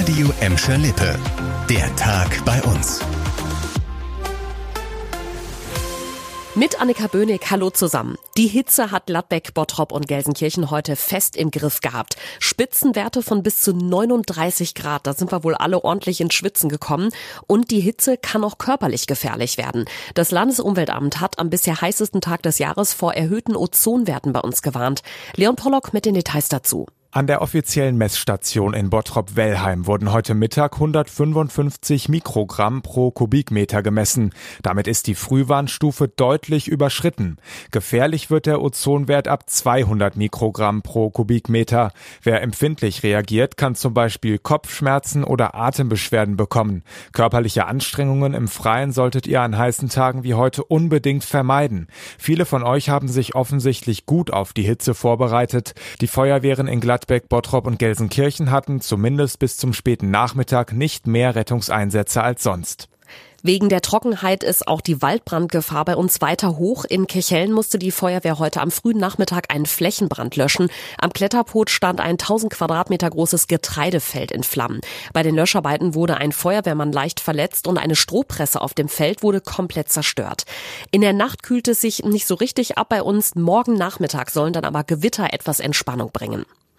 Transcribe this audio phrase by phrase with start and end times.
[0.00, 1.14] Radio Emscher Lippe.
[1.68, 3.00] Der Tag bei uns.
[6.54, 8.16] Mit Annika Böhnig, hallo zusammen.
[8.38, 12.16] Die Hitze hat Gladbeck, Bottrop und Gelsenkirchen heute fest im Griff gehabt.
[12.38, 17.10] Spitzenwerte von bis zu 39 Grad, da sind wir wohl alle ordentlich ins Schwitzen gekommen.
[17.46, 19.84] Und die Hitze kann auch körperlich gefährlich werden.
[20.14, 25.02] Das Landesumweltamt hat am bisher heißesten Tag des Jahres vor erhöhten Ozonwerten bei uns gewarnt.
[25.36, 26.86] Leon Pollock mit den Details dazu.
[27.12, 34.32] An der offiziellen Messstation in Bottrop-Wellheim wurden heute Mittag 155 Mikrogramm pro Kubikmeter gemessen.
[34.62, 37.38] Damit ist die Frühwarnstufe deutlich überschritten.
[37.72, 41.90] Gefährlich wird der Ozonwert ab 200 Mikrogramm pro Kubikmeter.
[42.22, 46.84] Wer empfindlich reagiert, kann zum Beispiel Kopfschmerzen oder Atembeschwerden bekommen.
[47.12, 51.88] Körperliche Anstrengungen im Freien solltet ihr an heißen Tagen wie heute unbedingt vermeiden.
[52.18, 55.74] Viele von euch haben sich offensichtlich gut auf die Hitze vorbereitet.
[56.00, 61.06] Die Feuerwehren in Gladbach Gladbeck, Bottrop und Gelsenkirchen hatten zumindest bis zum späten Nachmittag nicht
[61.06, 62.88] mehr Rettungseinsätze als sonst.
[63.42, 66.84] Wegen der Trockenheit ist auch die Waldbrandgefahr bei uns weiter hoch.
[66.84, 70.68] In Kechellen musste die Feuerwehr heute am frühen Nachmittag einen Flächenbrand löschen.
[70.98, 74.82] Am Kletterpot stand ein 1000 Quadratmeter großes Getreidefeld in Flammen.
[75.14, 79.40] Bei den Löscharbeiten wurde ein Feuerwehrmann leicht verletzt und eine Strohpresse auf dem Feld wurde
[79.40, 80.44] komplett zerstört.
[80.90, 83.34] In der Nacht kühlt es sich nicht so richtig ab bei uns.
[83.36, 86.44] Morgen Nachmittag sollen dann aber Gewitter etwas Entspannung bringen.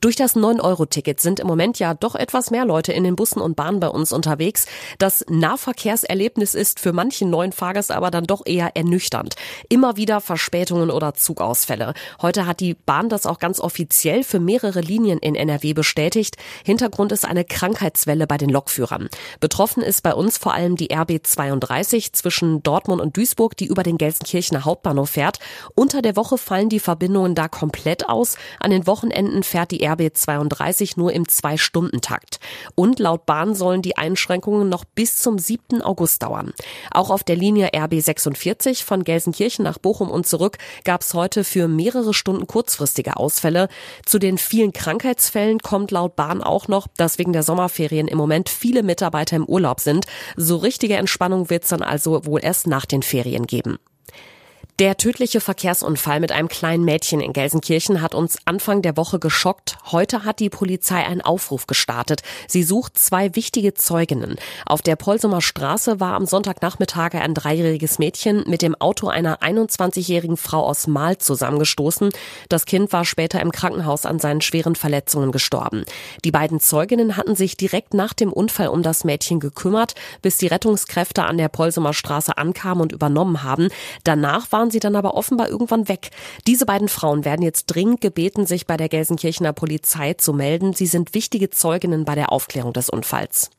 [0.00, 3.56] Durch das 9-Euro-Ticket sind im Moment ja doch etwas mehr Leute in den Bussen und
[3.56, 4.66] Bahnen bei uns unterwegs.
[4.98, 9.36] Das Nahverkehrserlebnis ist für manchen neuen Fahrgäste aber dann doch eher ernüchternd.
[9.68, 11.94] Immer wieder Verspätungen oder Zugausfälle.
[12.20, 16.36] Heute hat die Bahn das auch ganz offiziell für mehrere Linien in NRW bestätigt.
[16.64, 19.08] Hintergrund ist eine Krankheitswelle bei den Lokführern.
[19.40, 23.82] Betroffen ist bei uns vor allem die RB 32 zwischen Dortmund und Duisburg, die über
[23.82, 25.38] den Gelsenkirchener Hauptbahnhof fährt.
[25.74, 28.36] Unter der Woche fallen die Verbindungen da komplett aus.
[28.60, 32.40] An den Wochenenden fährt die RB 32 nur im Zwei-Stunden-Takt.
[32.74, 35.82] Und laut Bahn sollen die Einschränkungen noch bis zum 7.
[35.82, 36.52] August dauern.
[36.90, 41.44] Auch auf der Linie RB 46 von Gelsenkirchen nach Bochum und zurück gab es heute
[41.44, 43.68] für mehrere Stunden kurzfristige Ausfälle.
[44.04, 48.48] Zu den vielen Krankheitsfällen kommt laut Bahn auch noch, dass wegen der Sommerferien im Moment
[48.48, 50.06] viele Mitarbeiter im Urlaub sind.
[50.36, 53.78] So richtige Entspannung wird es dann also wohl erst nach den Ferien geben.
[54.78, 59.78] Der tödliche Verkehrsunfall mit einem kleinen Mädchen in Gelsenkirchen hat uns Anfang der Woche geschockt.
[59.90, 62.20] Heute hat die Polizei einen Aufruf gestartet.
[62.46, 64.36] Sie sucht zwei wichtige Zeuginnen.
[64.66, 70.36] Auf der Polsumer Straße war am Sonntagnachmittag ein dreijähriges Mädchen mit dem Auto einer 21-jährigen
[70.36, 72.10] Frau aus Mahl zusammengestoßen.
[72.50, 75.86] Das Kind war später im Krankenhaus an seinen schweren Verletzungen gestorben.
[76.22, 80.48] Die beiden Zeuginnen hatten sich direkt nach dem Unfall um das Mädchen gekümmert, bis die
[80.48, 83.68] Rettungskräfte an der Polsumer Straße ankamen und übernommen haben.
[84.04, 86.10] Danach waren waren sie dann aber offenbar irgendwann weg.
[86.48, 90.72] Diese beiden Frauen werden jetzt dringend gebeten, sich bei der Gelsenkirchener Polizei zu melden.
[90.72, 93.50] Sie sind wichtige Zeuginnen bei der Aufklärung des Unfalls.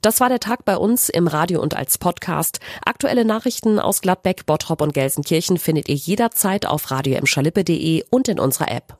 [0.00, 2.58] Das war der Tag bei uns im Radio und als Podcast.
[2.84, 7.20] Aktuelle Nachrichten aus Gladbeck, Bottrop und Gelsenkirchen findet ihr jederzeit auf radio
[8.10, 8.96] und in unserer App.